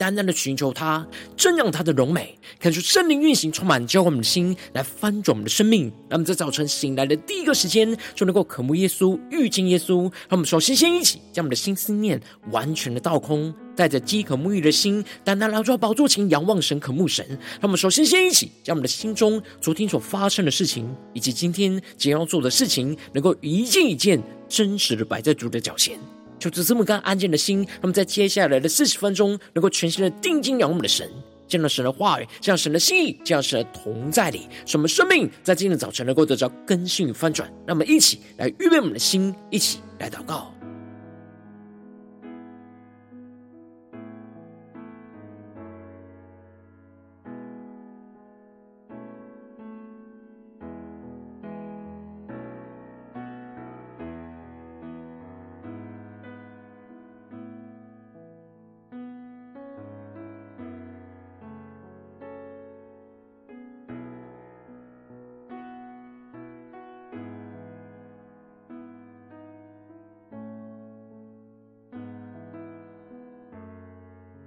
[0.00, 1.06] 单单的寻求他，
[1.36, 5.92] 瞻仰他的荣美，看出圣灵运行，充满浇灌我们的心，来翻转我们的生命。
[6.08, 10.04] 让我们在早晨醒来的第一个时间，就能够渴慕耶稣、遇见耶稣。
[10.04, 12.18] 让我们首先先一起将我们的心思念
[12.50, 13.54] 完全的倒空。
[13.76, 17.26] 带着饥渴沐浴的心，单单来到宝座前仰望神、渴慕神。
[17.28, 25.98] 让我们首先先一起将我们的心中昨天所发生的事情，以及今天将要做的事情，能够一件一件真实的摆在主的脚前。
[26.40, 31.06] 求主赐我们安静的心，那么在接下来的四十分钟，能够全心的定睛仰望我们的神，
[31.46, 37.52] 见到神的话语，见到神的心意，见到神的同在里，使我们生命在今天的早晨能够得到更新与翻转。
[37.66, 40.50] 那么一起来预备我们的心，一起来祷告。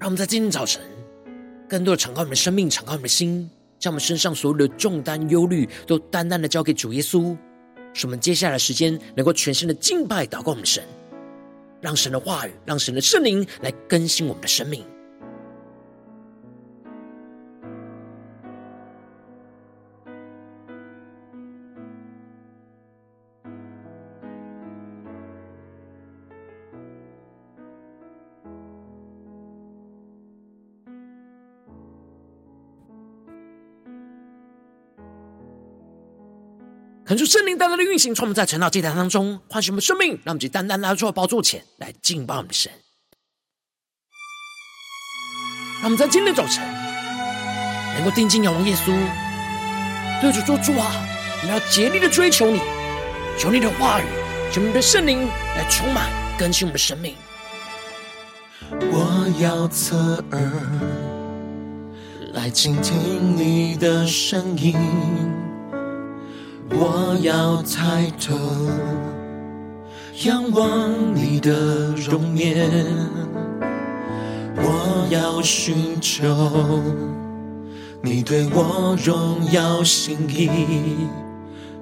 [0.04, 0.82] 让我们在今天早晨，
[1.70, 7.34] 更多的敞开我们的生命，敞开我们的心，将我们身上所有的重担、忧虑，都单单的交给主耶稣。
[7.94, 10.84] 使我们接下来的时间，能够全心的敬拜、祷告我们神，
[11.80, 14.84] 让神的话语，让神的圣灵来更新我们的生命。
[37.14, 42.72] 传出圣灵单单的运行，从我们在晨祷祭坛当中唤醒我们生命，让我们去单单来到宝座前来敬拜我们的神。
[45.76, 46.64] 让我们在今天早晨
[47.94, 48.92] 能够定睛仰望耶稣，
[50.24, 50.92] 对主说：“主啊，
[51.44, 52.60] 我们要竭力的追求你，
[53.38, 54.06] 求你的话语，
[54.52, 57.14] 求你的圣灵来充满更新我们的生命。”
[58.92, 60.52] 我要侧耳
[62.34, 64.74] 来倾听你的声音。
[66.76, 68.36] 我要抬头
[70.26, 71.52] 仰望你的
[71.96, 72.68] 容颜，
[74.58, 76.26] 我要寻求
[78.02, 80.50] 你对我荣耀心意，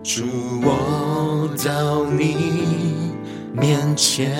[0.04, 0.24] 主，
[0.62, 3.14] 我到你
[3.54, 4.32] 面前。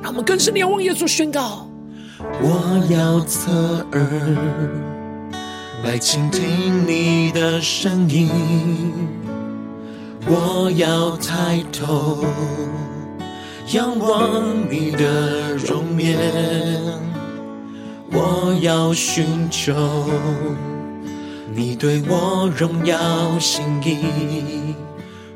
[0.00, 1.68] 让我们更深地仰望耶稣宣告：
[2.40, 4.97] 我要侧耳。
[5.84, 8.92] 来倾听你的声音，
[10.26, 12.24] 我要抬头
[13.72, 16.18] 仰望你的容颜，
[18.10, 19.72] 我要寻求
[21.54, 24.74] 你对我荣耀心意，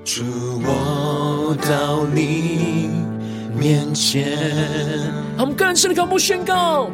[0.04, 0.22] 主，
[0.64, 2.90] 我到你
[3.56, 4.36] 面前。
[5.38, 6.90] 我们更深的渴慕宣告。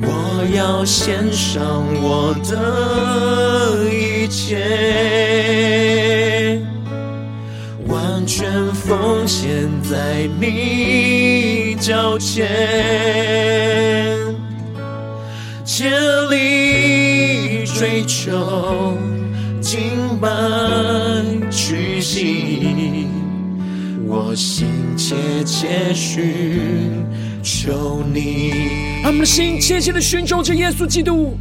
[0.00, 4.58] 我要献上我的一切，
[7.86, 12.48] 完全奉献在你脚前，
[15.64, 15.90] 竭
[16.30, 18.96] 力追求，
[19.60, 20.28] 敬拜
[21.50, 23.06] 屈膝，
[24.06, 24.66] 我心
[24.96, 25.14] 切
[25.44, 27.04] 切寻
[27.42, 29.00] 求你。
[29.02, 31.36] 让我们的心切切的寻求着耶稣基督，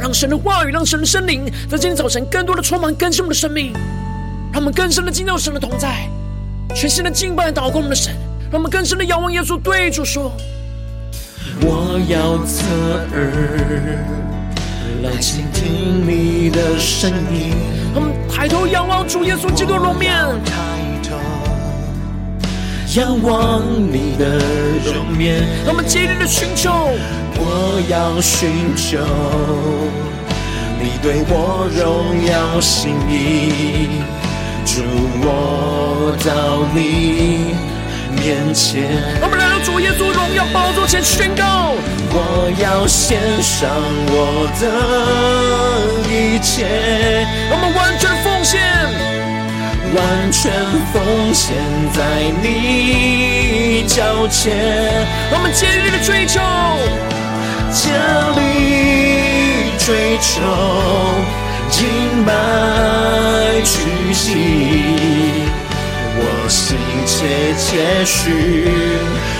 [0.00, 3.72] 让神的话语，让神的圣灵，在今天早晨更多的充满更新我们的生命，
[4.52, 6.08] 让我们更深的进入神的同在，
[6.74, 8.14] 全新的敬拜祷告我们的神，
[8.50, 10.32] 让我们更深的仰望耶稣，对主说：
[11.60, 12.64] 我要侧
[13.12, 13.98] 耳
[15.02, 17.52] 来倾听你的声音。
[17.94, 20.14] 我们抬头仰望主耶稣基督的容面。
[22.96, 23.62] 仰望
[23.92, 24.38] 你的
[24.82, 26.70] 容颜，让我们竭力的寻求。
[27.36, 28.98] 我要寻求
[30.80, 34.00] 你对我荣耀心意，
[34.64, 34.80] 主，
[35.20, 37.52] 我到你
[38.16, 38.88] 面前。
[39.20, 41.74] 我们来到主耶稣荣耀宝座前宣告：
[42.10, 43.68] 我要献上
[44.08, 44.64] 我的
[46.08, 46.64] 一切，
[47.50, 48.58] 我们完全奉献。
[49.94, 50.52] 完全
[50.92, 51.56] 奉献
[51.94, 54.54] 在你脚前，
[55.32, 56.40] 我们竭力的追求，
[57.72, 57.90] 竭
[58.36, 60.42] 力追求，
[61.70, 62.32] 敬拜
[63.64, 64.36] 屈膝，
[66.20, 66.76] 我心
[67.06, 68.18] 切切寻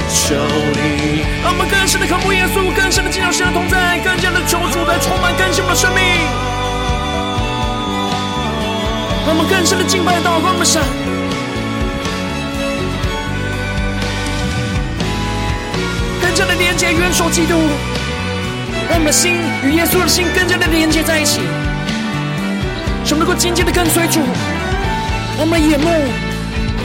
[0.08, 0.34] 求
[0.72, 1.22] 你。
[1.42, 6.57] 让我们更深的渴慕耶稣，更深的进入神的同在，更加的求主来充满更新我们的生命。
[9.28, 10.80] 让我们更深的敬拜祷告我们的神，
[16.22, 17.54] 更加的连接元首基督。
[18.88, 21.42] 让我们的心与耶稣的心更加的连接在一起，
[23.04, 24.18] 使我们能够紧紧的跟随主。
[25.36, 25.90] 我们的眼目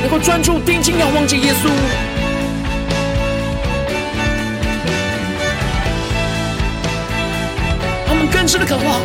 [0.01, 1.69] 能够专注定睛仰望着耶稣。
[8.05, 8.99] 让我们更深的渴望，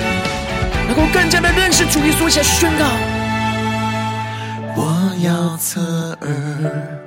[0.88, 2.84] 能够更加的认识主耶稣，下去宣告。
[5.20, 5.80] 我要侧
[6.20, 7.00] 耳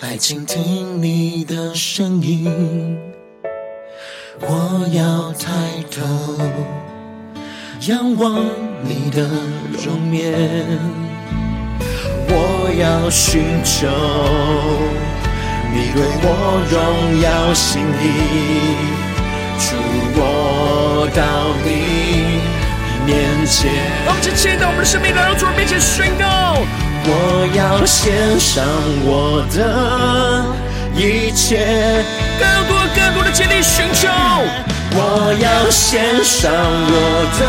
[0.00, 2.98] 来倾听你的声音。
[4.40, 5.48] 我要抬
[5.88, 6.02] 头
[7.82, 8.44] 仰望
[8.82, 9.22] 你的
[9.84, 10.34] 容颜，
[12.28, 13.86] 我要寻求
[15.72, 16.26] 你对我
[16.72, 18.04] 荣耀心意，
[19.60, 19.76] 主
[20.16, 21.22] 我到
[21.64, 21.70] 你
[23.06, 23.70] 面前。
[24.04, 26.58] 让我们一起来到我们的生命来到主人面前宣告，
[27.08, 27.10] 我
[27.54, 28.64] 要献上
[29.04, 29.56] 我的。
[30.98, 31.58] 一切
[32.38, 34.08] 更多更多的竭力寻求，
[34.92, 36.94] 我要献上我
[37.38, 37.42] 的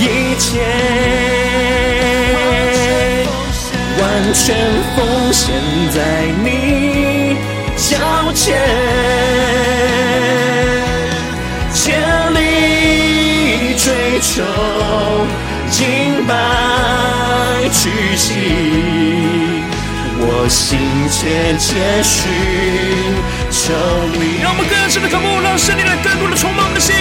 [0.00, 0.64] 一切，
[4.00, 4.02] 完
[4.32, 4.56] 全
[4.96, 4.96] 奉
[5.30, 5.44] 献
[5.92, 5.96] 在
[6.42, 7.36] 你
[7.76, 8.56] 脚前，
[11.74, 11.92] 竭
[12.32, 13.84] 力追
[14.22, 14.42] 求，
[15.76, 15.84] 敬
[16.26, 16.32] 拜
[17.70, 18.32] 屈膝。
[20.18, 20.78] 我心
[21.10, 21.68] 切切
[22.02, 22.16] 寻
[23.50, 23.74] 求
[24.14, 26.94] 你，让我们更深的渴慕，让圣灵来更多的充满我们的心。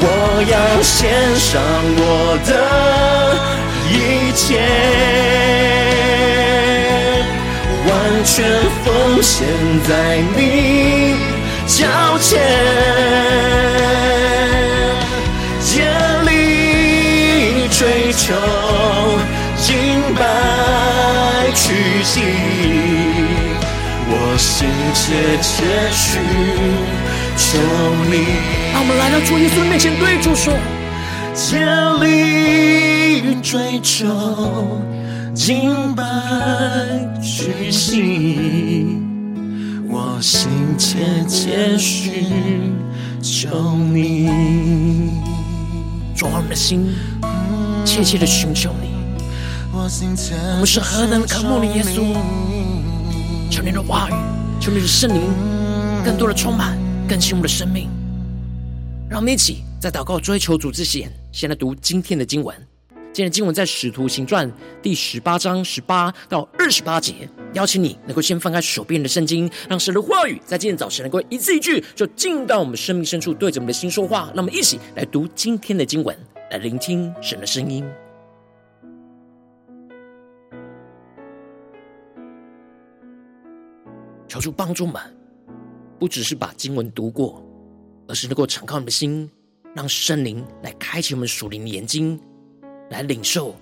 [0.00, 0.04] 我
[0.50, 0.98] 要献
[1.38, 1.62] 上
[2.00, 2.50] 我的
[3.88, 4.58] 一切，
[7.86, 7.88] 完
[8.24, 8.34] 全
[8.84, 9.46] 奉献
[9.86, 11.14] 在你
[11.68, 11.86] 脚
[12.18, 12.36] 前，
[17.78, 18.34] 追求，
[19.56, 19.76] 敬
[20.16, 22.20] 拜屈膝，
[24.08, 26.20] 我心切切寻
[27.36, 27.56] 求
[28.10, 28.26] 你。
[28.72, 30.52] 让我们来到主耶稣面前，对主说：
[31.32, 31.56] 竭
[32.04, 34.08] 力追求，
[35.32, 36.02] 敬拜
[37.22, 38.98] 屈膝，
[39.88, 40.98] 我心切
[41.28, 42.74] 切寻
[43.22, 44.28] 求你。
[46.16, 46.84] 主啊，我们的心
[47.88, 48.90] 切切的寻求你。
[49.72, 52.14] 我们是何等的渴慕你，耶稣！
[53.50, 54.12] 求你的话语，
[54.60, 55.22] 求你的圣灵，
[56.04, 57.88] 更多的充满更新我们的生命。
[59.08, 62.54] 让我们一起在祷告追求主之前，先来读今天的经文。
[63.10, 64.46] 今天的经文在《使徒行传》
[64.82, 67.26] 第十八章十八到二十八节。
[67.54, 74.30] 邀请你能够先翻开手边的圣经，让神的话语在今天早晨能够一字一句，就进到我们生命深处，对着我们的心说话。
[74.34, 76.14] 让我们一起来读今天的经文，
[76.50, 77.84] 来聆听神的声音。
[84.26, 85.02] 求主帮助们，
[85.98, 87.42] 不只是把经文读过，
[88.06, 89.30] 而是能够敞开我们的心，
[89.74, 92.20] 让圣灵来开启我们属灵的眼睛，
[92.90, 93.54] 来领受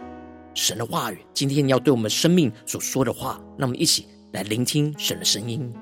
[0.54, 1.18] 神的话语。
[1.32, 5.72] 今天要对我们生命所说的话，让我们一起来聆听神的声音。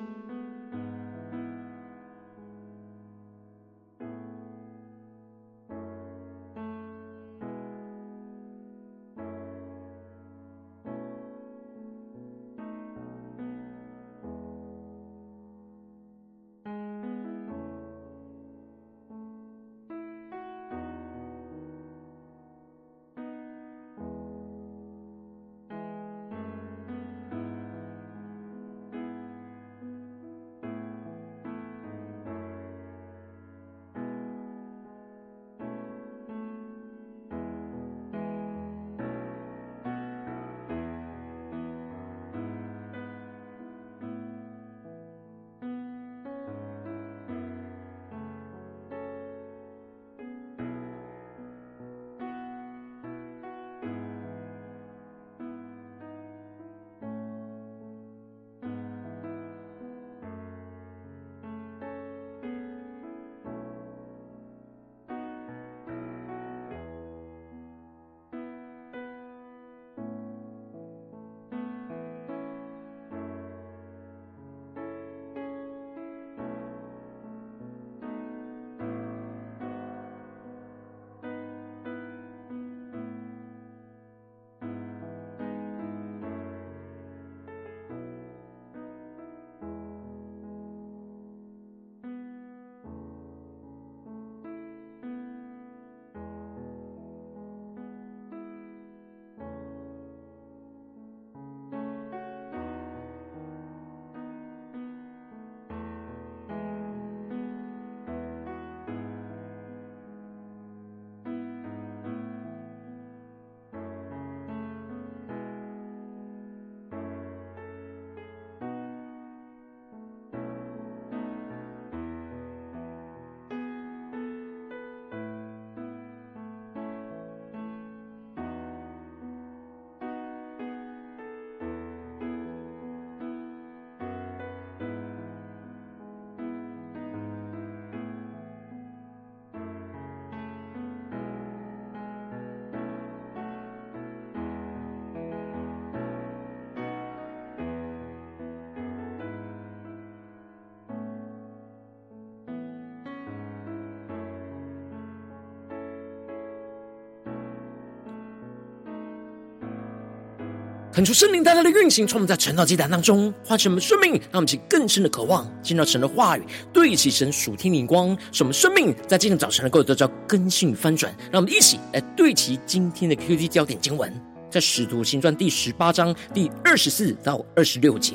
[160.95, 171.13] 恳求圣灵带来的运行，从我们在晨祷祭坛当中唤醒我们生命，让我们起更深的渴望，见到神的话语，对齐神属天灵光，使我们生命在今天早晨能够得到更新与翻转。
[171.33, 174.09] 让我们一起来对齐今天的 QD 焦点经文，
[174.49, 178.15] 在使徒行传第十八章第二十四到二十六节，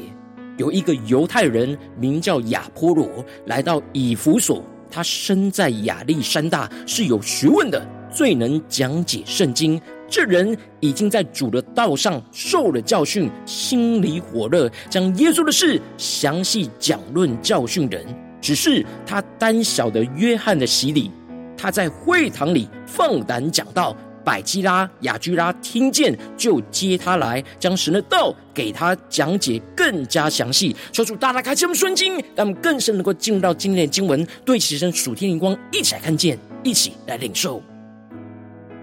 [0.55, 3.09] 有一个犹太人名叫亚波罗，
[3.47, 9.81] 来到以弗所，他生在亚历山大，是有学问的，最能讲解圣经。
[10.09, 18.05] 这人已经在主的道上受了教训，心里火热，将耶稣的事详细讲论教训人。
[18.41, 21.11] 只是他单晓得约翰的洗礼，
[21.57, 23.95] 他在会堂里放胆讲道。
[24.21, 30.75] 百基拉、亚居拉听见，就接他来，将神的道给他讲解更加详细。
[30.91, 37.63] 说主大大开启我们顺经，让我们更深能够进入到今天的经文，对齐神属天灵光，一起来看见，一起来领受。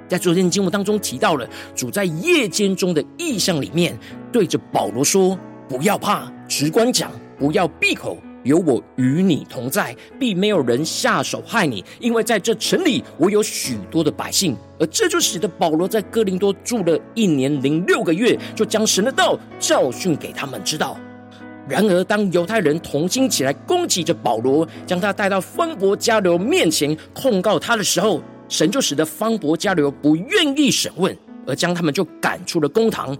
[0.08, 3.98] 在昨天的经文当中提到了主在夜间中的异象里面，
[4.32, 20.98] 对着保罗说：“不要怕，直观讲，不要闭口，有我与你同在，必没有人下手害你，因为在这城里我有许多的百姓。”而这就使得保罗在哥林多住了一年零六个月，就将神的道教训给他们知道。
[21.66, 33.16] 然而，当犹太人同心起来攻击着保罗，将他带到方伯加流面前控告他的时候，神就使得方伯加流不愿意审问，而将他们就赶出了公堂，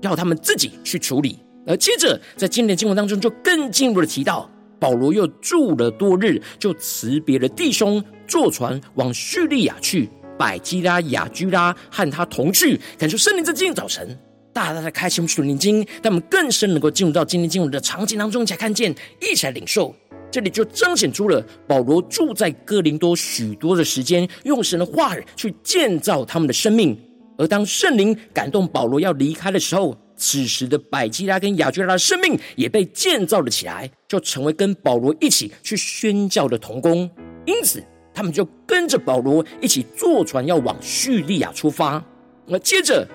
[0.00, 1.38] 要他们自己去处理。
[1.66, 10.08] 而接着在今天经文当中，就更进一步的提到，保罗又住了多日，就辞别了弟兄，坐船往叙利亚去。
[10.38, 14.18] 百基拉、亚居拉和他同去，感受圣灵在今天早晨
[14.54, 19.94] 大大的开启我们属灵经，让我们更深能够进入到今天经文的场景当中，才看见，一起来领受。
[20.30, 26.96] 这里就彰显出了保罗住在哥林多许多的时间，用神的话语去建造他们的生命。
[27.36, 37.10] 而当圣灵感动保罗要离开的时候，此时的百基拉跟亚居拉的生命也被建造了起来，就成为跟保罗一起去宣教的同工。
[37.46, 37.82] 因此，
[38.12, 42.04] 他们就跟着保罗一起坐船要往叙利亚出发。
[42.46, 43.08] 那接着，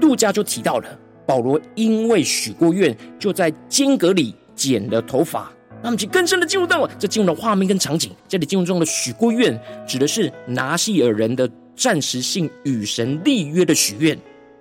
[0.00, 5.52] 路加就提到了保罗因为许过愿，就在金阁里剪了头发。
[5.86, 8.10] 他们，就更深的进入到这进入的画面跟场景。
[8.26, 14.18] 这里进入中的许过愿，指的是拿细耳人的暂时性与神立约的许愿。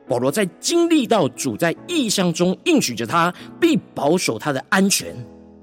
[0.07, 5.15] 保罗在经历到主在异象中应许着他，必保守他的安全，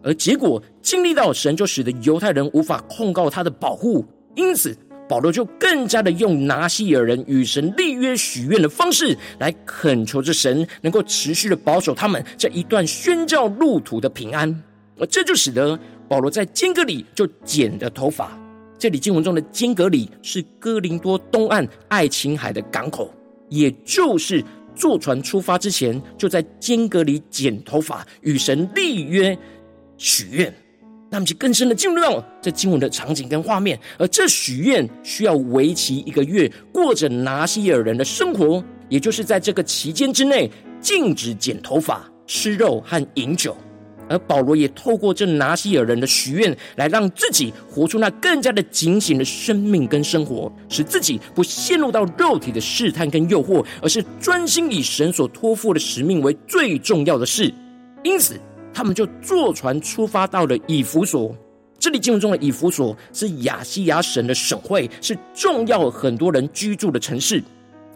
[0.02, 4.04] 而结果经历到神就使得犹太人无法控告他的保护，
[4.35, 4.76] 因此
[5.09, 14.61] 保罗就更加的用拿细耳人与神立约许愿的方式来恳求着神能够持续的保守他们这一段宣教路途的平安。
[15.03, 15.77] 而这就使得
[16.09, 18.39] 保罗在间隔里就剪了头发。
[18.79, 23.13] 这里经文中的间隔里是哥林多东岸爱琴海的港口，
[23.49, 24.45] 也就是
[24.77, 29.37] 坐船出发之前，就在间隔里剪头发，与神立约
[29.99, 30.55] 许愿。
[31.11, 33.79] 那么就更深的进入到这经文的场景跟画面。
[33.99, 40.49] 而这许愿需要为期一个月，过着拿西尔人的生活，也就是在这个期间之内，
[40.81, 43.57] 禁止剪头发、吃肉和饮酒。
[44.09, 57.53] 而保罗也透过这拿西尔人的许愿，来让自己活出那更加的警醒的生命跟生活，使自己不陷入到肉体的试探跟诱惑，而是专心以神所托付的使命为最重要的事。
[58.03, 58.39] 因此，
[58.75, 61.35] 他们就坐船出发到了以弗所。
[61.79, 67.43] 这里经文中的以弗所是亚细亚省的省会，是重要很多人居住的城市。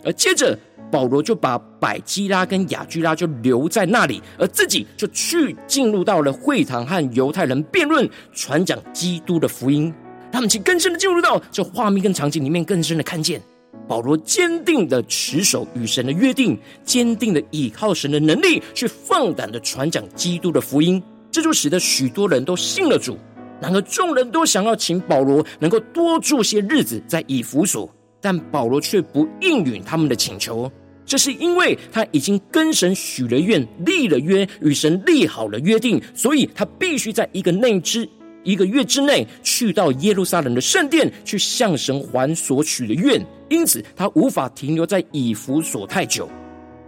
[0.04, 0.58] 而接着，
[0.90, 9.92] 保罗就把百基拉跟亚居拉就留在那里，而自己就去进入到了会堂和犹太人辩论，传讲基督的福音。
[10.32, 13.40] 他们其更深的进入到这画面跟场景里面，更深的看见
[13.88, 21.02] 保罗坚定的持守与神的约定，坚定的倚靠神的能力，去放胆的传讲基督的福音。
[21.30, 23.16] 这就使得许多人都信了主。
[23.60, 27.90] 然而众人都想要请保罗能够多住些日子在以弗所。
[28.20, 30.70] 但保罗却不应允他们的请求，
[31.04, 38.08] 这是因为他已经跟神许了愿、立了约，与神立好了约定，所以他必须在一个内之
[38.42, 43.24] 一个月之内去到耶路撒冷的圣殿，去向神还所许的愿。
[43.48, 46.28] 因此，他无法停留在以弗所太久。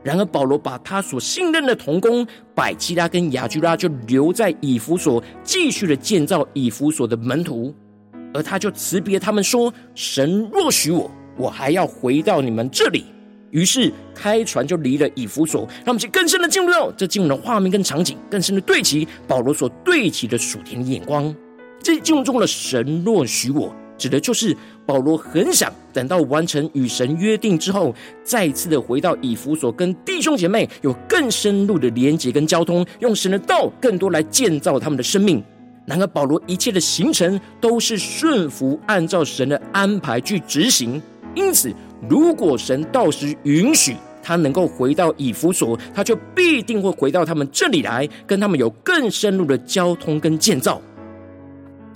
[0.02, 7.74] 然而，保罗把他所信任的同工百基拉跟亚居拉就留在以弗所，继续的建造以弗所的门徒，
[8.32, 13.06] 而他就辞别他们说：“神若许我。”我还要回到你们这里，
[13.50, 21.34] 于是开船就离了以弗所，让我们去更深的进入到这经文的画面跟场景，更深的对齐保罗所对齐的属天的眼光。
[21.80, 24.54] 这经文中的神若许我，指的就是
[24.84, 35.42] 保罗很想等到完成与神约定之后，再次的回到以弗所，跟弟兄姐妹有更深入的连结跟交通，用神的道更多来建造他们的生命。
[35.86, 41.00] 然而，保罗一切的行程都是顺服，按照神的安排去执行。
[41.34, 41.72] 因此，
[42.08, 50.80] 如果神到时允许他能够回到以弗所，他就必定会回到他们这里来，跟他们有更深入的交通跟建造。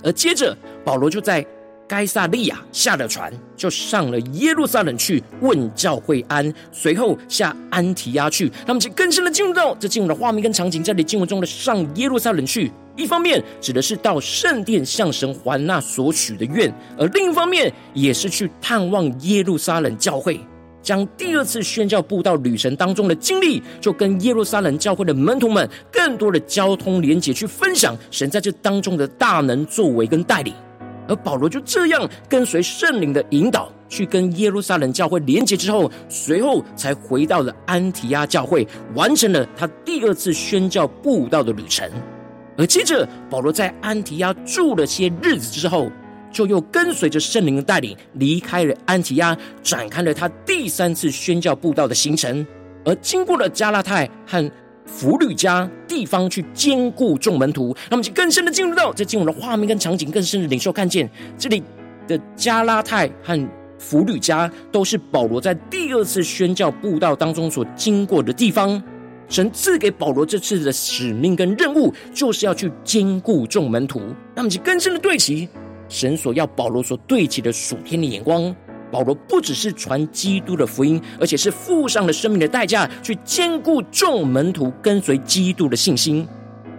[0.03, 1.45] 而接着，保罗就在
[1.87, 8.51] 该撒利亚下了船，就上了耶路撒冷去问教会安，随后下安提阿去。
[8.65, 12.71] 他们就更深的进入到这进入的画面跟场景，这里经文中的上耶路撒冷去。
[12.95, 20.39] 一方面指的是到圣殿向神还那所许的愿，而另一方面也是去探望耶路撒冷教会，
[20.81, 30.53] 将第二次宣教布道旅程当中的经历，就跟耶路撒冷教会的门徒们更多的交通连结，去分享神在这当中的大能作为跟带领。
[31.07, 41.89] 而保罗就这样跟随圣灵的引导，去跟耶路撒冷教会连结之后，随后才回到了安提阿教会，完成了他第二次宣教布道的旅程。
[42.57, 45.91] 而接着，保罗在安提阿住了些日子之后，
[46.31, 52.45] 就又跟随着圣灵的带领，离开了安提阿，展开了他第三次宣教布道的行程。
[52.85, 54.51] 而经过了加拉太和
[54.85, 61.63] 弗吕加地方去坚固众门徒，那么就更深的进入到这进入的画面跟场景，更深的领受看见这里
[62.07, 68.81] 的加拉太和弗吕加，都是保罗在第二次宣教布道当中所经过的地方。
[69.27, 74.01] 神赐给保罗这次的使命跟任务，就是要去坚固众门徒。
[74.35, 75.47] 那么，就更深的对齐
[75.89, 78.55] 神所要保罗所对齐的属天的眼光。
[78.91, 86.27] 保罗不只是传基督的福音，而且是付上了生命的代价，去坚固众门徒跟随基督的信心。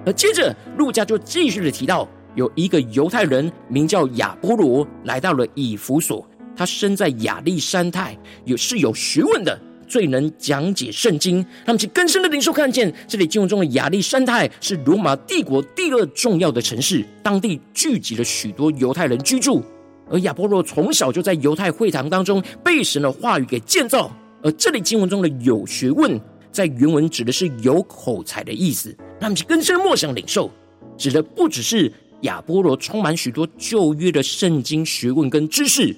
[0.06, 9.58] 而接着，路加就继续的提到，有一个犹太人名叫亚波罗，来到了以弗所，他生在亚历山太，也是有学问的。
[9.86, 19.62] 最能讲解圣经，他们其更深的领受看见，这里经文中的亚历山太是罗马帝国第二重要的城市，当地聚集了许多犹太人居住。
[20.10, 24.10] 而亚波罗从小就在犹太会堂当中被神的话语给建造。
[24.42, 26.20] 而这里经文中的有学问，
[26.52, 28.94] 在原文指的是有口才的意思。
[29.18, 30.50] 他们其更深的默想领受，
[30.98, 31.90] 指的不只是
[32.22, 35.96] 亚波罗充满许多旧约的圣经学问跟知识。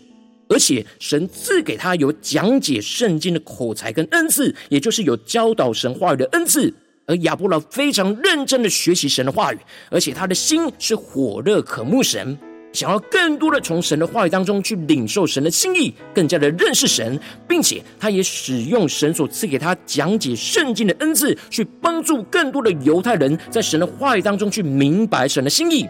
[0.48, 6.72] 而且神赐给他有讲解圣经的口才跟恩赐，也就是有教导神话语的恩赐。
[7.08, 9.58] 而亚波罗非常认真的学习神的话语，
[9.90, 12.36] 而且他的心是火热渴慕神，
[12.72, 25.88] 想要更多的从神的话语当中去领受神的心意，更加的认识神，并且他也使用神所赐给他讲解圣经的恩赐，去帮助更多的犹太人在神的话语当中去明白神的心意。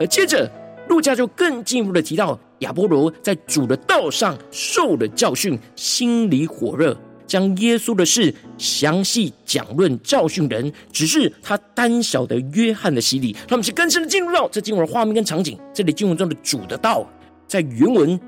[0.00, 0.50] 而接着，
[0.88, 2.38] 路加就更进一步的提到。
[2.60, 6.96] 亚波罗在主的道上受了教训，心里火热，
[7.26, 10.72] 将耶稣的事详细讲论教训人。
[10.90, 15.58] 只是他单晓得约翰的洗礼，他们是更深的进入到这经文的画面跟场景。
[15.74, 17.06] 这里经文中的主的道，
[17.46, 18.18] 在原文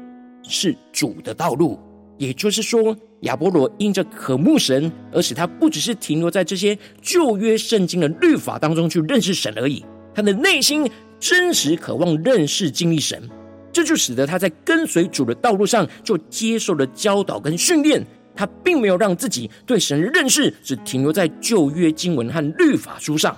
[0.43, 1.79] 是主的道路，
[2.19, 9.83] 也就是说，亚波罗因着渴慕神，而使他不只是停留在这些旧约圣经的律法当中去认识神而已，
[10.15, 10.87] 他的内心
[11.19, 13.29] 真实渴望认识经历神。
[13.73, 18.05] 这就使得他在跟随主的道路上，就接受了教导跟训练。
[18.35, 23.37] 他并没有让自己对神认识只停留在旧约经文和律法书上，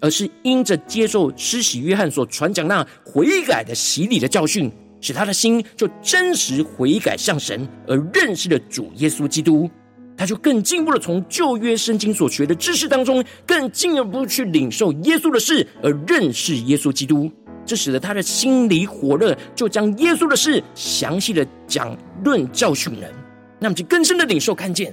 [0.00, 9.70] 而是因着接受施洗约翰所传讲那悔改的洗礼的教训，使他的心就真实悔改向神，而认识了主耶稣基督。
[10.16, 17.30] 他就更进一步的从旧约圣经所学的知识当中，更进一步去领受耶稣的事，而认识耶稣基督。
[17.64, 23.10] 这使得他的心里火热，就将耶稣的事详细的讲论教训人。
[23.58, 24.92] 那么，就更深的领受看见，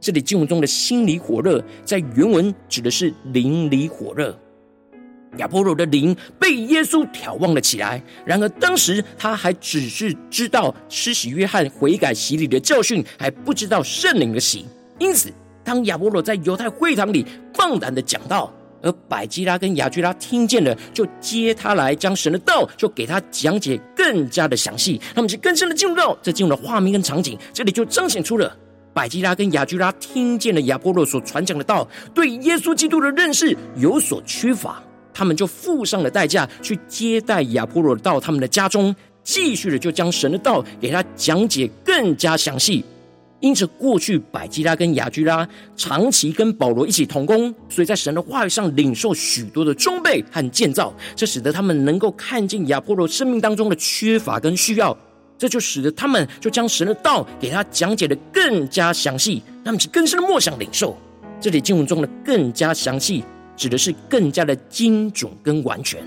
[0.00, 4.38] 这里经文中的心里火热，在原文指的是灵里火热。
[5.38, 8.02] 亚波罗的灵被耶稣眺望了起来。
[8.24, 14.66] 然而，当时他还只是知道施洗约翰悔改洗礼的教训，还不知道圣灵的洗。
[14.98, 15.32] 因此，
[15.64, 18.52] 当亚波罗在犹太会堂里放胆的讲道。
[18.82, 24.98] 而百基拉跟亚居拉听见了，就接他来，将神的道就给他讲解更加的详细。
[25.14, 28.56] 他们就更深的进入到这进入了画面跟场景，这里就彰显出了
[28.94, 34.82] 百基拉跟亚居拉听见了亚波罗所传讲的道，对耶稣基督的认识有所缺乏，
[35.20, 42.82] 他们就付上了代价去接待亚波罗到他们的家中，继续的就将神的道给他讲解更加详细。
[43.40, 54.96] 因此过去百基拉跟亚居拉长期跟保罗一起同工，所以在神的话语上领受许多的装备和建造，这使得他们能够看见亚波罗生命当中的缺乏跟需要，
[55.36, 60.96] 这就使得他们就将神的道给他讲解的更加详细，他们是更深的默想领受。
[61.42, 63.22] 这里经文中的更加详细，
[63.60, 66.02] 指的是更加的精准跟完全。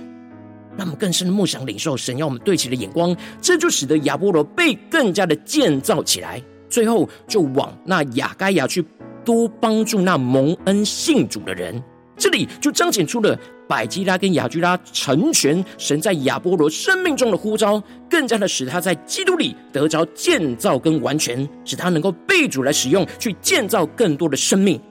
[0.75, 8.83] 那么更深的梦想领受神要我们对齐的眼光，这就使得亚波罗被更加的建造起来，最后就往那雅盖亚去
[9.23, 11.79] 多帮助那蒙恩信主的人。
[12.17, 24.81] 这里就彰显出了百基拉跟亚居拉成全神在亚波罗生命中的呼召，更加的使他在基督里得着建造跟完全，使他能够被主来使用，去建造更多的生命。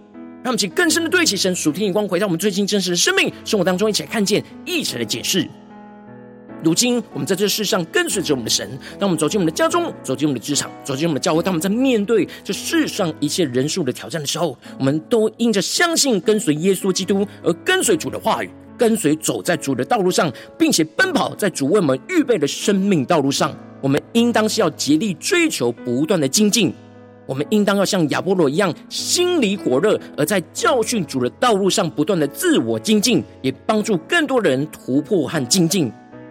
[0.43, 5.49] 让我们请更深的对齐神属天眼光，回到我们最近真实的生命生活当中，一起来看见，一起来解释。
[6.65, 8.69] 如今，我们在这世上跟随着我们的神。
[8.99, 23.57] 当我们走进我们的家中，走进我们的职场，走进我们的教会，当我们在面对这世上一切人数的挑战的时候，我们都因着相信跟随耶稣基督而跟随主的话语，跟随走在主的道路上，并且奔跑在主为我们预备的生命道路上。
[23.81, 26.73] 我们应当是要竭力追求，不断的精进。
[27.27, 35.91] 我们应当要像亚波罗一样，心里火热，而在教训主的道路上不断的自我精进，也帮助更多人突破和精进。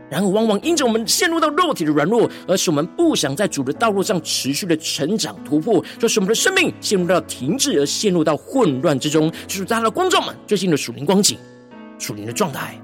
[0.10, 9.32] 然而，往往因着我们陷入到肉体的软弱，而使我们不想在主的道路上持续的成长突破，就使我们的生命陷入到停滞，而陷入到混乱之中。
[9.47, 11.38] 就是大家的观众们最近的属灵光景、
[11.97, 12.77] 属灵的状态。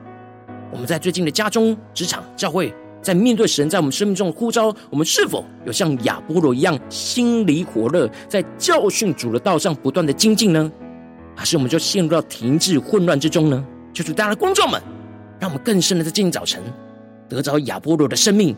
[0.71, 2.73] 我们在最近的家中、职场、教会，
[3.07, 10.69] 在面对神在我们生命中的呼召，我们是否有像亚波罗一样心里火热，在教训主的道上不断的精进呢？
[11.33, 13.65] 还是我们就陷入到停滞混乱之中呢？
[13.93, 14.81] 就是大家的观众们，
[15.39, 16.61] 让我们更深的在今天早晨。
[17.29, 18.53] 得着亚波罗的生命，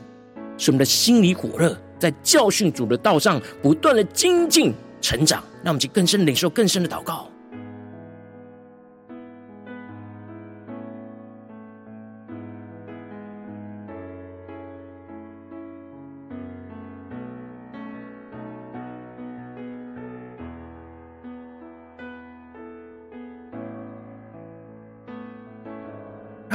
[0.58, 7.30] 使我们的心里火热，在教训主的道上不断的精进成长，让我们去更深领受更深的祷告。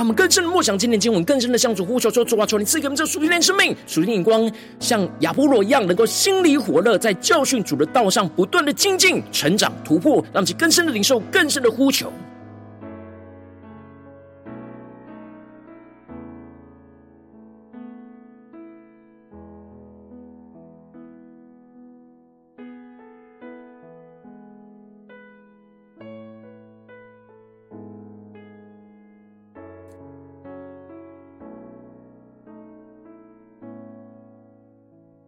[0.04, 12.12] 我们更深的默想今天经文，更深的向主呼求说：主啊，求你赐给我们这属天的生命、属天的眼光，像亚波罗一样，能够心里火热，在教训主的道上不断的精进、成长、突破，让其更深的领受、更深的呼求。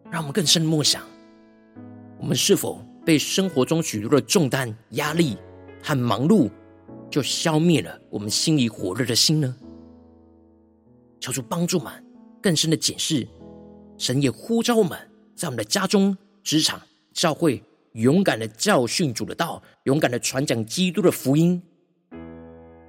[0.09, 1.03] 让我们更深默想，
[2.17, 5.37] 我们是否被生活中许多的重担、压力
[5.83, 6.49] 和忙碌，
[7.09, 9.55] 就消灭了我们心里火热的心呢？
[11.19, 11.91] 求主帮助我们
[12.41, 13.27] 更深的检视，
[13.97, 14.97] 神也呼召我们
[15.35, 16.79] 在我们的家中、职场、
[17.11, 17.61] 教会，
[17.93, 21.61] 勇敢的教训主的道，勇敢的传讲基督的福音。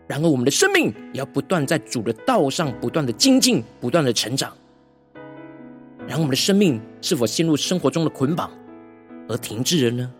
[0.06, 4.56] 然而，我们的生命也要不断在主的道上不断的精进、不断的成长。
[6.08, 8.50] 然后我们的生命是否陷入生活中的捆绑
[9.28, 10.10] 而停滞了呢？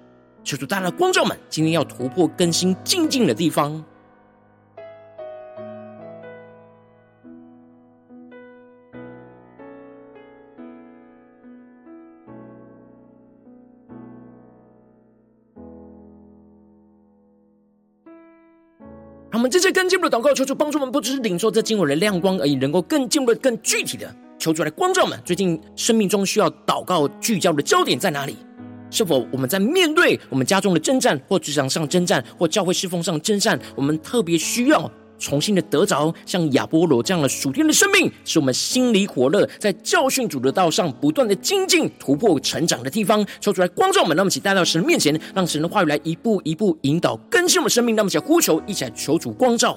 [0.45, 3.83] 求主带来光照们，今天要突破更新精进的地方。
[19.31, 24.15] 让我们这些更进一步的祷告，求主帮助我们，不只是领受这经文的亮光而已，能够更进一步、更具体的。
[24.39, 28.37] 求主来光照们，最近生命中需要祷告聚焦的焦点在哪里？
[28.89, 43.27] 是否我们在面对我们家中的征战，或职场上征战，或教会侍奉上征战，我们特别需要重新的得着像亚波罗这样的属天的生命，使我们心里火热，在教训主的道上不断的精进、突破、成长的地方。
[43.41, 47.97] 求主来光照们，让我们一起带到神的面前，让神的话语来一步一步引导更新我们生命。
[47.97, 49.77] 那么，请呼求，一起来求主光照。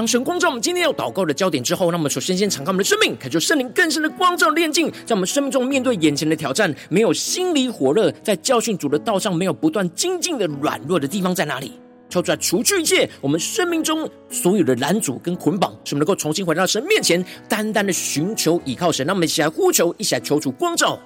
[0.00, 11.72] 当神光照我们今天要祷告的焦点之后，那么首先先敞开我们的生命，恳求圣灵更深的光照炼净，在我们生命中面对眼前的挑战，没有心里火热，在教训主的道上没有不断精进的软弱的地方在哪里？
[12.08, 19.06] 求主来除去一切我们生命中所有的拦阻跟捆绑，使我们能够重新回到神面前，单单的寻求倚靠神。
[19.06, 20.98] 让我们一起来呼求，一起来求主光照。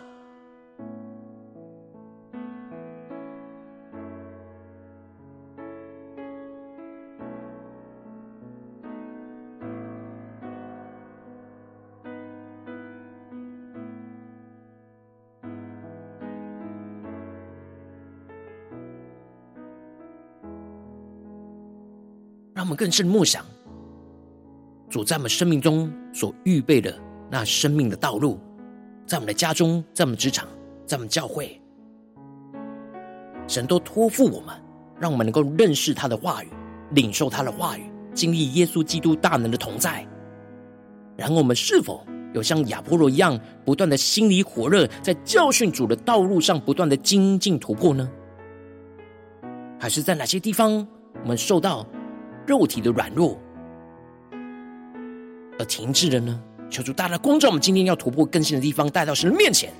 [22.64, 23.44] 让我们更深默想，
[24.88, 26.98] 主在我们生命中所预备的
[27.30, 28.40] 那生命的道路，
[29.04, 30.48] 在我们的家中，在我们职场，
[30.86, 31.60] 在我们教会，
[33.46, 34.56] 神都托付我们，
[34.98, 36.48] 让我们能够认识他的话语，
[36.92, 37.82] 领受他的话语，
[38.14, 40.02] 经历耶稣基督大能的同在。
[41.18, 48.10] 然后我们是否有像亚波罗一样，不断的心里火热，在教训主的道路上不断的精进突破呢？
[49.78, 50.86] 还是在哪些地方
[51.22, 51.86] 我们受到
[52.46, 53.38] 肉体的软弱
[55.58, 56.40] 而停滞了呢？
[56.70, 59.72] 求主大大光照我们，今天要突破更新的地方，带到神的面前。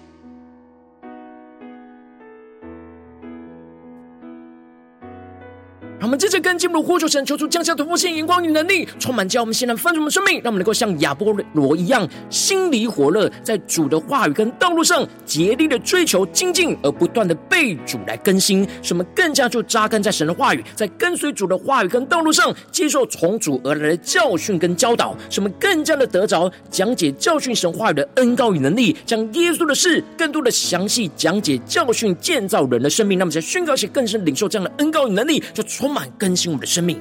[6.05, 36.11] 我们接着跟进入呼求神，求主降下突破性眼光与能力，充满教我们现在丰盛的生命，让我们能够像亚波罗一样，心里火热，在主的话语跟道路上竭力的追求精进，而不断的被主来更新，使我们更加就扎根在神的话语，在跟随主的话语跟道路上，接受从主而来的教训跟教导，使我们更加的得着讲解教训神话语的恩膏与能力，将耶稣的事更多的详细讲解教训建造人的生命，那么在宣告且更深领受这样的恩膏与能力，就充满。
[36.19, 36.99] 更新我们的生命，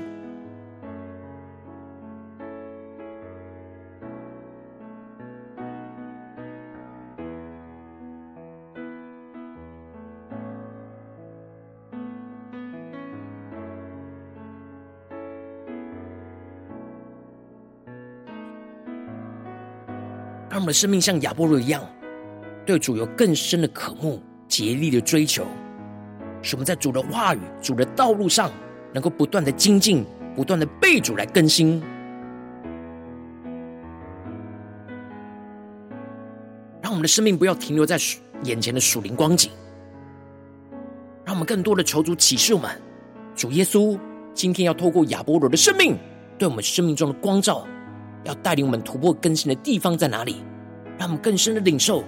[20.49, 21.83] 让我们的生命像亚波罗一样，
[22.65, 25.45] 对主有更深的渴慕、竭力的追求，
[26.41, 28.51] 使我们在主的话语、主的道路上。
[28.93, 31.81] 能够不断的精进，不断的被主来更新，
[36.81, 37.97] 让我们的生命不要停留在
[38.43, 39.51] 眼前的属灵光景，
[41.25, 42.69] 让我们更多的求主启示我们，
[43.35, 43.97] 主耶稣
[44.33, 45.97] 今天要透过亚波罗的生命，
[46.37, 47.65] 对我们生命中的光照，
[48.23, 50.43] 要带领我们突破更新的地方在哪里，
[50.97, 52.03] 让我们更深的领受。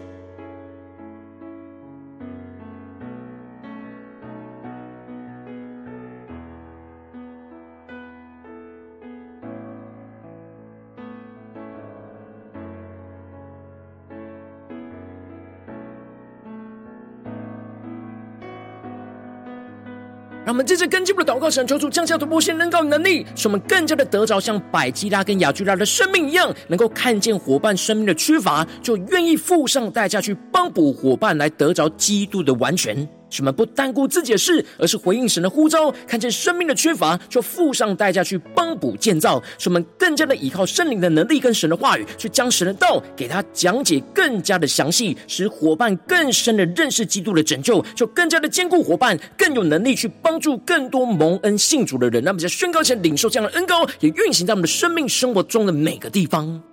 [20.45, 32.95] 让我们这次跟进我们的祷告，神求主降下突破性恩膏能力，使我们更加的得着像百基拉跟雅居拉的生命一样，能够看见伙伴生命的缺乏，就愿意付上代价去帮补伙伴，来得着基督的完全。
[33.35, 39.43] 使我们不单顾自己的事，而是回应神的呼召，看见生命的缺乏，就付上代价去帮补建造。
[39.57, 52.23] 使我们更加的依靠圣灵的能力跟神的话语，去将神的道给他讲解更加的详细，使伙伴更深的认识基督的拯救，就更加的坚固伙伴，更有能力去帮助更多蒙恩信主的人。
[52.23, 56.63] 那么在宣告前领受这样的恩膏，也运行在我们的生命生活中的每个地方。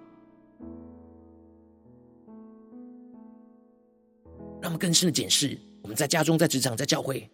[4.60, 5.58] 让我们更深的检视。
[5.82, 7.28] 我们在家中、在职场、在教会，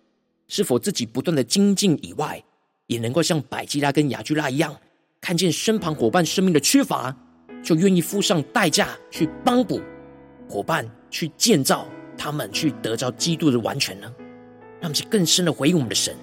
[0.48, 2.42] 是否自己不断的精进以外，
[2.87, 4.74] 也能够像百基拉跟雅居拉一样，
[5.20, 7.14] 看见身旁伙伴生命的缺乏，
[7.62, 9.80] 就愿意付上代价去帮补
[10.48, 14.12] 伙伴，去建造他们，去得着基督的完全呢？
[14.80, 16.16] 让我们更深的回应我们的神。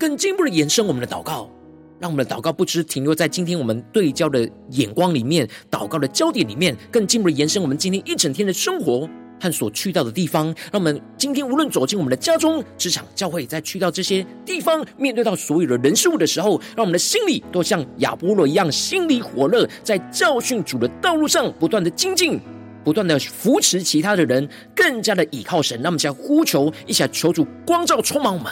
[0.00, 1.46] 更进一步的延伸我们的祷告，
[1.98, 9.06] 让我们的祷告不只停留在今天我们对焦的眼光里面，祷告的焦点里面，更进一步的延伸我们今天一整天的生活，
[9.38, 10.46] 和所去到的地方。
[10.72, 22.40] 让我们今天无论走进我们的家中、职场、教会，在去到这些地方，面对到所有的人事物的时候，让我们的心里都像亚波罗一样，心里火热，在教训主的道路上不断的精进，
[22.82, 25.76] 不断的扶持其他的人，更加的倚靠神。
[25.82, 28.50] 让我们一起来呼求，一起来求主光照充满我们。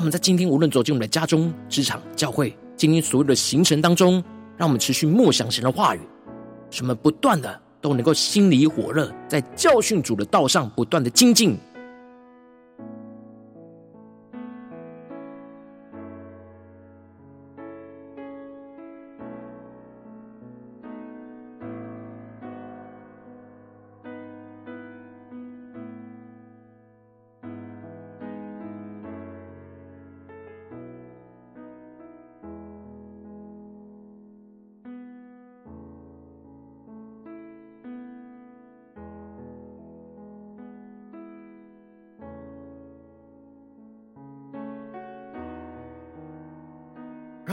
[0.00, 4.14] 让我们在今天无论走进我们的家中、职场、教会，今天所有的行程当中，
[4.56, 6.00] 让我们持续默想神的话语，
[6.70, 11.54] 什么不断的都能够心里火热，在教训主的道上不断的精进。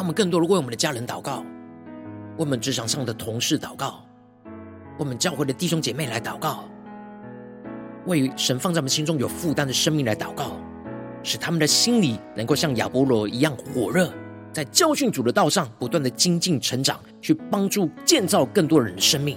[0.00, 1.46] 他们更多的为我们的家人祷告，为
[2.38, 4.02] 我们职场上的同事祷告，
[4.46, 4.50] 为
[5.00, 6.64] 我们教会的弟兄姐妹来祷告，
[8.06, 10.52] 为神放在我们心中有负担的生命来祷告，
[11.22, 14.10] 使他们的心里能够像亚波罗一样火热，
[14.54, 19.36] 在教训主的道上不断的精进成长，去帮助建造更多人的生命。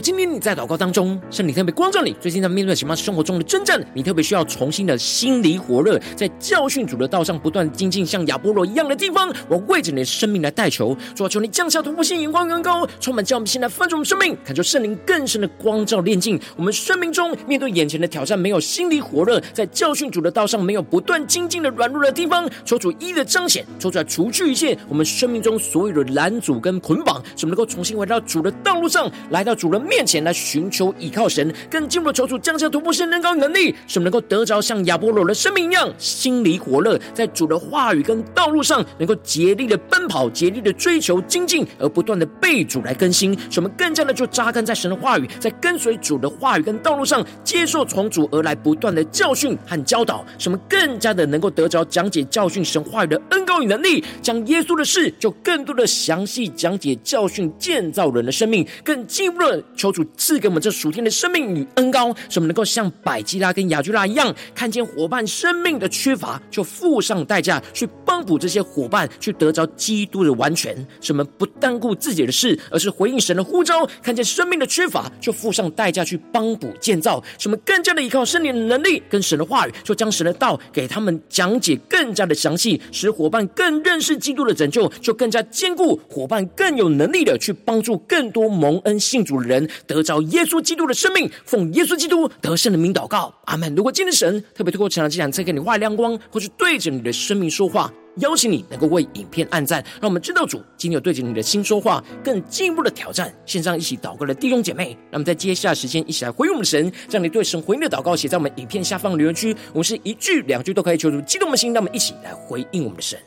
[0.00, 60.04] 今天你在祷告当中，圣灵特别光照你，最近在面对什么生活中的征战，你特别需要重新的心里火热，在教训主的道上不断精进，像亚波罗一样的地方，我为着你的生命来代求，主啊，求你降下突破性眼光，远高，充满叫我们现在翻转我们生命，感受圣灵更深的光照炼净我们生命中面对眼前的挑战，没有心里火热，在教训主的道上没有不断精进的软弱的地方，求主一的彰显，求主来除去一切我们生命中所有的拦阻跟捆绑，使我们能够重新回到主的道路上，来到主的面前来寻求倚靠神，更进一步求主降下突破性能高能力，使我们能够得着像亚波罗的生命一样，心里火热，在主的话语跟道路上能够竭力的奔跑，竭力的追求精进，而不断的被主来更新，使我们更加的就扎根在神的话语，在跟随主的话语跟道路上，接受从主而来不断的教训和教导，使我们更加的能够得着讲解教训神话语的恩膏与能力，将耶稣的事就更多的详细讲解教训建造人的生命，更进一步的求主。
[60.18, 70.76] 赐给我们这属天的生命与恩膏，使我们能够像百基拉跟亚居拉一样，看见伙伴生命的缺乏，就付上代价去帮补这些伙伴，去得着基督的完全。
[71.00, 77.22] 使我们不单顾自己的事，而是回应神的呼召，看见生命的缺乏，就付上代价去帮补建造。
[77.38, 90.00] 使我们更加的依靠圣灵的能力跟神的话语，就将神的道给他们讲解更加的详细，使伙伴更认识基督的拯救，就更加坚固伙伴更有能力的去帮助更多蒙恩信主的人得。
[90.02, 93.72] 着耶稣基督的生命，奉耶稣基督得胜的名祷告，阿门。
[93.74, 103.32] 如果今天神特别透过这场祭坛，赐给你画亮光，或是对着你的生命说话，邀请你能够为影片按赞，让我们知道主今天有对着你的心说话，更进一步的挑战。
[103.44, 113.18] 线上一起祷告的弟兄姐妹，让我们在接下来时间一起来回应我们的神，将你对神回应的祷告写在我们影片下方留言区，我们是一句两句都可以求助激动的心，让我们一起来回应我们的神。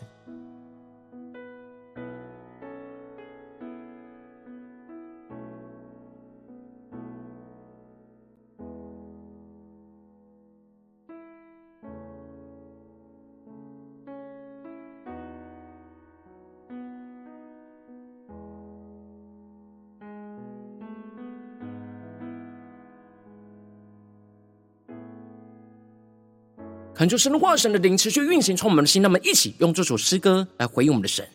[27.03, 29.01] 恳求神的话、神的灵持续运行，从我们的心。
[29.01, 31.27] 那么，一起用这首诗歌来回应我们的神，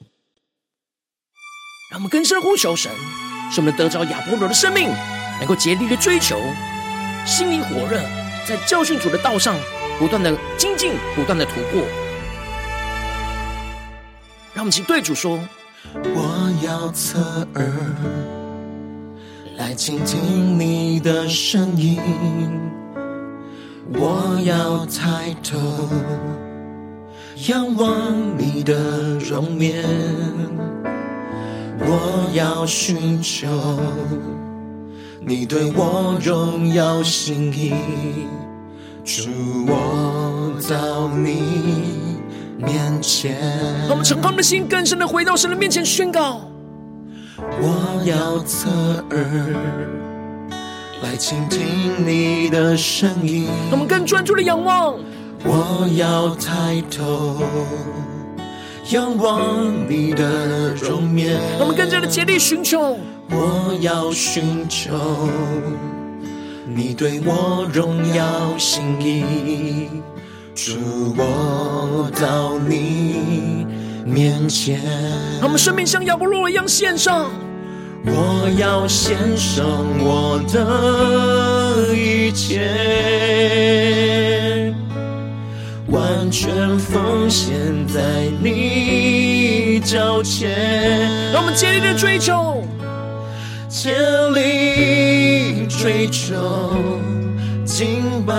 [1.91, 2.91] 让我们更深呼求神，
[3.53, 4.89] 使我们得着亚波罗的生命，
[5.39, 6.41] 能够竭力的追求，
[7.27, 8.01] 心里火热，
[8.47, 9.59] 在教训主的道上
[9.99, 11.83] 不断的精进，不断的突破。
[14.55, 15.39] 让我们请对主说：
[16.03, 17.71] 我要侧耳
[19.59, 22.78] 来倾听你的声音。
[23.95, 25.59] 我要抬头
[27.49, 28.75] 仰望你的
[29.19, 29.83] 容颜，
[31.81, 33.49] 我要寻求
[35.21, 37.73] 你对我荣耀心意，
[39.05, 39.31] 主，
[39.67, 42.21] 我到你
[42.59, 43.41] 面前。
[43.81, 46.43] 让我们敞开我们的心，更深的回到神的面前宣告：
[47.39, 48.69] 我要侧
[49.11, 50.08] 耳。
[51.03, 54.97] 来倾听你的声音，我们更专注的仰望。
[55.45, 57.37] 我要抬头
[58.91, 59.41] 仰望
[59.89, 62.99] 你的容颜，我们更加的竭力寻求。
[63.31, 64.91] 我要寻求
[66.67, 69.89] 你对我荣耀心意，
[70.53, 73.65] 主，我到你
[74.05, 74.81] 面前。
[75.41, 77.31] 我们生命像亚波罗一样献上。
[78.11, 79.65] 我要献上
[80.01, 82.69] 我的一切，
[85.89, 87.57] 完全奉献
[87.87, 88.01] 在
[88.43, 90.51] 你脚前。
[91.33, 92.63] 让我们竭力追求，
[93.69, 93.93] 竭
[94.35, 96.75] 力追求，
[97.65, 98.35] 敬拜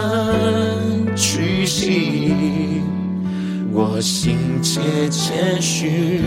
[1.15, 2.33] 屈膝，
[3.71, 6.21] 我心切切许。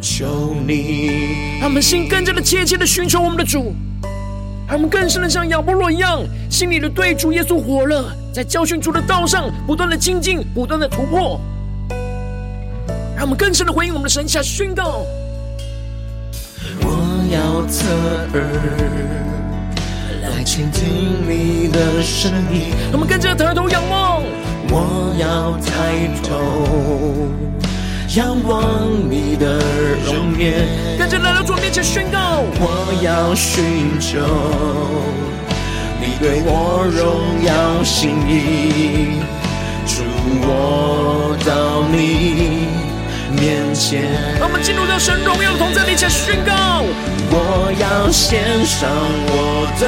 [0.00, 3.74] 求你，他们心更加的切切的寻求我们的主，
[4.66, 11.38] 他们更深的像亚波罗一样，心里的对主耶稣火热，在教训主的道上不断的精进，不断的突破。
[13.14, 15.04] 让我们更深的回应我们的神，下宣告：
[16.80, 16.88] 我
[17.30, 17.84] 要侧
[18.32, 18.42] 耳
[20.22, 20.88] 来倾听
[21.28, 22.72] 你的声音。
[22.92, 24.22] 我们跟着抬头仰望，
[24.70, 27.28] 我要抬头。
[28.16, 29.60] 仰望你的
[30.04, 30.66] 容颜，
[30.98, 32.42] 跟着来到主面前宣告。
[32.58, 34.18] 我要寻求
[36.00, 39.20] 你对我荣耀心意，
[39.86, 40.02] 主，
[40.42, 42.69] 我到你
[43.30, 44.02] 面前。
[44.38, 46.84] 让我们进入到神荣耀的同在面前宣告。
[47.32, 48.90] 我要献上
[49.30, 49.86] 我的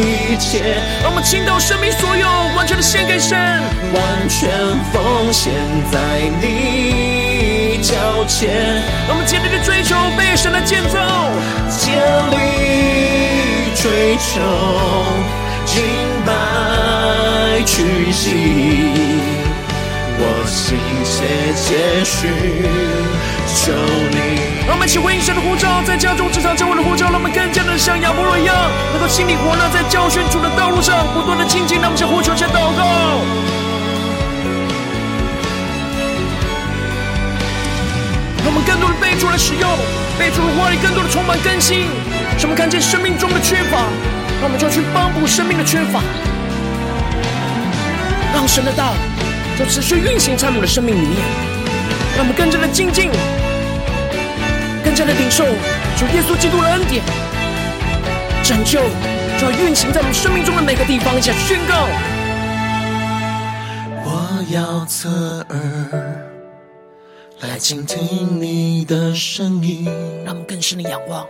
[0.00, 0.80] 一切。
[1.02, 3.36] 让我们倾倒生命所有，完全的献给神，
[3.92, 4.48] 完全
[4.92, 5.52] 奉献
[5.92, 5.98] 在
[6.40, 8.82] 你脚前。
[9.06, 10.98] 让我们竭力的追求被神的建造，
[11.68, 11.92] 竭
[12.32, 14.40] 力追求
[15.66, 15.84] 敬
[16.24, 19.37] 拜屈膝。
[20.20, 22.28] 我心切切许
[23.54, 23.72] 求
[24.10, 24.66] 你。
[24.66, 28.54] 让我们一起回应神的呼召，在家中、职场、教会的呼召，让我们更加的像亚波罗一样，
[28.92, 31.78] 能够心里火热，在教训主的道路上不断的精进。
[31.80, 32.82] 让我们先呼求，先祷告。
[38.42, 39.64] 让我们更多的被主来使用，
[40.18, 41.86] 被主的话语更多的充满更新，
[42.36, 43.86] 使我们看见生命中的缺乏，
[44.42, 46.02] 让我们就去帮补生命的缺乏，
[48.34, 48.92] 让神的道。
[49.58, 51.18] 就持续运行在我们的生命里面，
[52.16, 53.10] 让我们更加的精进，
[54.84, 55.44] 更加的领受
[55.96, 57.02] 主耶稣基督的恩典，
[58.44, 58.80] 拯救
[59.36, 61.88] 就要运行在我们生命中的每个地方，一起宣告。
[64.04, 66.24] 我要侧耳
[67.40, 69.86] 来倾听你的声音，
[70.24, 71.26] 让我们更深的仰望。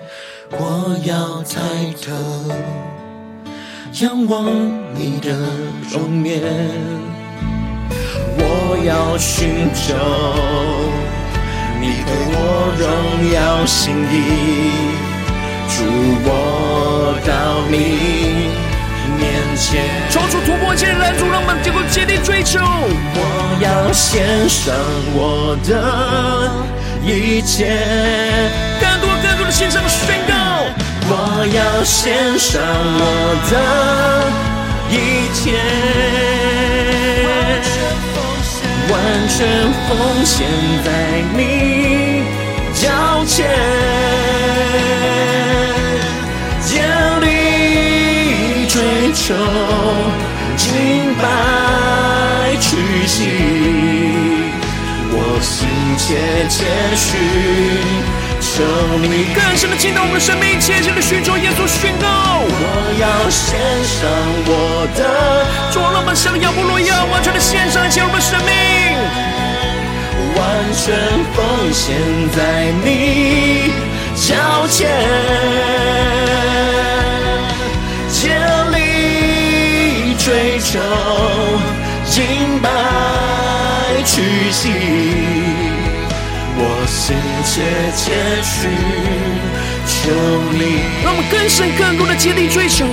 [0.50, 1.60] 我要抬
[2.04, 2.12] 头
[4.02, 4.44] 仰望
[4.94, 5.30] 你的
[5.90, 7.17] 容颜。
[8.84, 9.94] 要寻求
[11.80, 12.36] 你对我
[12.78, 12.84] 荣
[13.32, 14.14] 耀心意，
[15.68, 15.84] 主，
[16.24, 16.28] 我
[17.26, 17.30] 到
[17.70, 17.74] 你
[19.18, 19.22] 面
[19.56, 19.66] 前。
[20.10, 22.58] 求主突破一切拦阻，让我们能够竭力追求。
[22.60, 23.20] 我
[23.60, 24.74] 要献上
[25.14, 25.70] 我的
[27.04, 27.76] 一切，
[28.80, 30.34] 更多更多的献上宣告。
[31.10, 31.12] 我
[31.46, 32.60] 要献上
[33.00, 33.02] 我
[33.50, 33.52] 的
[34.90, 34.94] 一
[35.32, 35.56] 切。
[38.90, 38.96] 完
[39.28, 39.36] 全
[39.86, 40.46] 奉献
[40.84, 40.86] 在
[41.36, 42.22] 你
[42.72, 43.46] 脚前，
[46.64, 46.70] 坚
[47.20, 47.26] 定
[48.68, 48.76] 追
[49.12, 49.34] 求
[50.56, 50.66] 敬
[51.20, 51.22] 拜
[52.60, 52.66] 屈
[53.06, 53.16] 膝，
[55.10, 55.68] 我心
[55.98, 56.06] 切
[56.48, 56.56] 切
[56.96, 57.06] 许
[58.58, 58.64] 求
[58.98, 62.42] 你更深的进到我们的生命，切切的寻求耶稣宣告。
[62.42, 62.50] 我
[62.98, 63.54] 要献
[63.86, 64.10] 上
[64.46, 65.00] 我的，
[65.70, 68.50] 主，让我们像亚波罗一样，完全的献上，献我们生命，
[70.34, 70.42] 完
[70.74, 70.98] 全
[71.34, 71.94] 奉献
[72.34, 73.70] 在你
[74.16, 74.90] 脚前，
[78.10, 78.34] 竭
[78.74, 80.80] 力追求，
[82.10, 82.66] 敬拜
[84.04, 84.66] 屈膝。
[87.58, 87.64] 切
[87.96, 88.70] 切寻
[89.84, 90.12] 求
[90.52, 92.86] 你，让我们更深更多的竭力追求，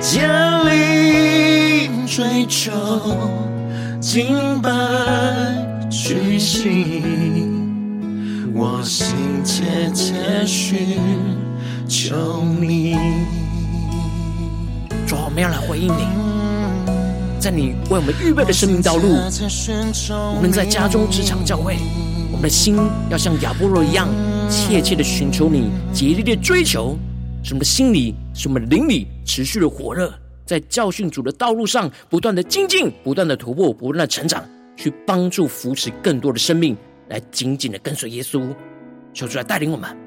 [0.00, 0.26] 竭
[0.64, 2.72] 力追求，
[4.00, 4.70] 敬拜
[5.90, 6.96] 屈膝。
[8.54, 9.14] 我心
[9.44, 10.98] 切切寻
[11.86, 12.96] 求你。
[15.06, 16.08] 主，我们要来回应你。
[17.38, 19.18] 在你为我们预备的生命道路，
[20.38, 21.76] 无论在家中、职场、教会，
[22.36, 22.76] 我们的心
[23.08, 24.06] 要像亚波罗一样，
[24.50, 26.94] 切切的寻求你，竭力的追求，
[27.42, 30.12] 使我们的心里、使我们的灵里持续的火热，
[30.44, 34.44] 在教训主的道路上不断的精进、不断的突破、不断的成长，
[34.76, 36.76] 去帮助扶持更多的生命，
[37.08, 38.54] 来紧紧的跟随耶稣，
[39.14, 40.05] 求主来带领我们。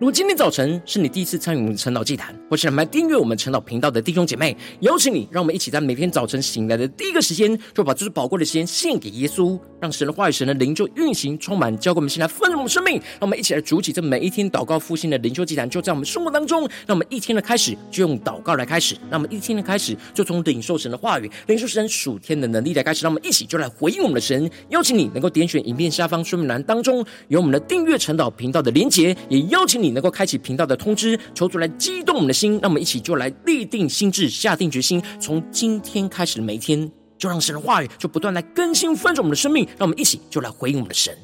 [0.00, 12.94] 如果今天早晨是你第一次参与我们的晨祷祭坛，或是来订阅我们晨祷频道的弟兄姐妹，邀请你，让我们一起在每天早晨醒来的第一个时间，就把这最宝贵的时间献给耶稣，让神的话语、神的灵就运行充满，交给我们，现在丰盛我们生命。
[12.94, 16.60] 让我们一起来主起这每一天祷告复兴的灵修祭坛，就在我们生活当中。
[16.86, 23.02] 让我们一天的开始就用祷告来开始，让我们一天的开始就从领受神的话语、领受神属天的能力来开始。
[23.02, 24.48] 让我们一起就来回应我们的神。
[24.68, 29.87] 邀请你能够点选影片下方说明栏当中有我们的订阅晨祷频道的连结，也邀请你。
[29.90, 41.16] 能够开启频道的通知，求主来激动我们的心，让我们一起就来立定心志，下定决心，从今天开始的每一天，就让神的话语就不断来更新翻转我们的生命，让我们一起就来回应我们的神。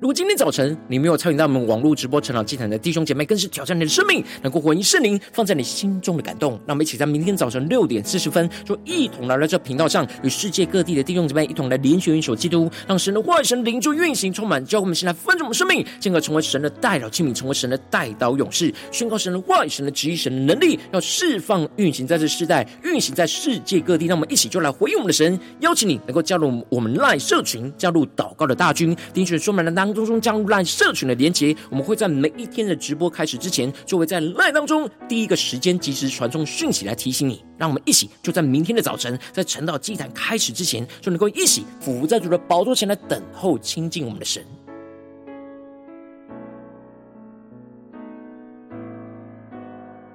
[0.00, 6.52] 如果今天早晨你没有参与到我们网络直播晨祷祭坛的弟兄姐妹，更是挑战你的生命，能够回应圣灵放在你心中的感动。
[6.66, 24.06] 让我们一起在明天早晨六点四十分，就一同来到这频道上，与世界各地的弟兄姐妹一同来连结、一首基督，让神的话语、神灵就运行充满，教会我们现在分盛我们生命，进而成为神的代祷器皿，成为神的代祷勇士，宣告神的话语、神的旨意、神的能力，要释放运行在这世代，运行在世界各地。
[24.06, 29.89] 让我们一起就来回应我们的神，邀请你能够加入我们赖社群，加入祷告的大军，点选说明栏当。
[29.92, 37.44] 当中加入 LINE 社群的连结，我们会在每一天的直播开始之前，就会在 LINE 当中第一个时间及时传送讯息来提醒你。
[37.58, 44.42] 让我们一起就在明天的早晨，在晨祷祭坛开始之前，就能够一起俯伏在主的宝座前来等候亲近我们的神。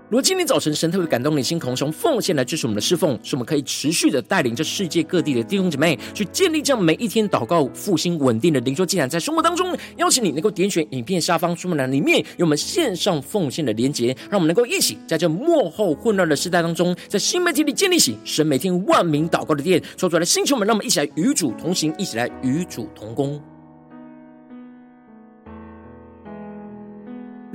[0.07, 23.41] 如果今天早晨神特别感动你心，渴望从奉献来支持我们的侍奉，使我们可以持续的带领着世界各地的弟兄姐妹去建立这样每一天祷告复兴稳定的灵修祭坛，在生活当中，邀请你能够点选影片下方说明栏里面有我们线上奉献的连结，让我们能够一起在这幕后混乱的时代当中，在新媒体里建立起神每天万名祷告的殿，说出来的星球们，让我们一起来与主同行，一起来与主同工。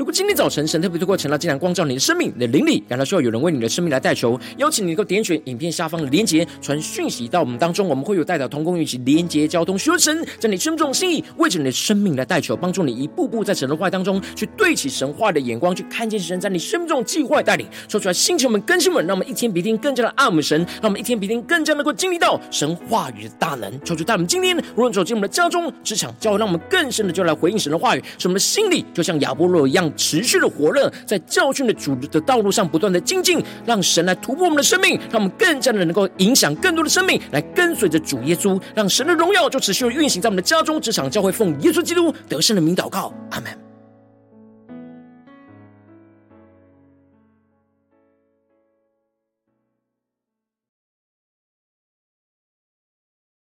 [0.00, 17.66] 如果今天早晨神特别透过晨祷祭坛光照你的生命，你的灵里感到需要有人为你的生命来代求，邀请你能够点选影片下方的连结，传讯息到我们当中，我们会有代表同工一起连结交通，求神在你生命中的心意，为着你的生命来代求，帮助你一步步在神的话当中去对齐神话的眼光，去看见神在你生命中的计划带领。
[17.86, 23.70] 说出来，星球们、更新们，让我们一天比一天更加的爱我们神，让我们一天比一天更加能够经历到神话语的大能。
[23.84, 29.89] 求主带我们今天无论走进我们的家中、职场、教会，让我们更深的就来回应神的话语，使我们的心里就像亚波罗一样。
[29.96, 43.69] 持续的火热，在教训的主的道路上不断的精进，让神来突破我们的生命，让我们更加的能够影响更多的生命，来跟随着主耶稣，让神的荣耀就持续的运行在我们的家中、职场、教会，奉耶稣基督得胜的名祷告，阿门。